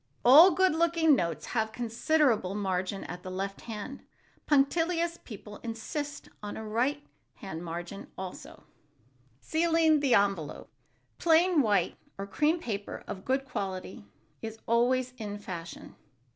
All 0.25 0.49
good 0.49 0.73
looking 0.73 1.15
notes 1.15 1.45
have 1.45 1.69
a 1.69 1.73
considerable 1.73 2.55
margin 2.55 3.03
at 3.03 3.21
the 3.21 3.29
left 3.29 3.61
hand; 3.61 4.01
punctilious 4.47 5.19
people 5.23 5.57
insist 5.57 6.27
on 6.41 6.57
a 6.57 6.65
right 6.67 7.05
hand 7.35 7.63
margin 7.63 8.07
also. 8.17 8.63
[Sidenote: 9.41 9.41
SEALING 9.41 9.99
THE 9.99 10.15
ENVELOPE] 10.15 10.71
Plain 11.19 11.61
white 11.61 11.97
or 12.17 12.25
cream 12.25 12.59
paper 12.59 13.03
of 13.05 13.23
good 13.23 13.45
quality 13.45 14.03
is 14.41 14.57
always 14.65 15.13
in 15.19 15.37
fashion. 15.37 15.95